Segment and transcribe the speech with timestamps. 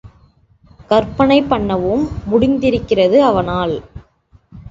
[0.89, 3.75] கற்பனை பண்ணவும் முடிந்திருக்கிறது அவனால்.